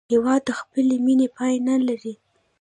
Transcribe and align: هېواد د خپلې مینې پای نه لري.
هېواد 0.13 0.41
د 0.45 0.49
خپلې 0.59 0.95
مینې 1.05 1.27
پای 1.37 1.55
نه 1.67 1.75
لري. 1.87 2.13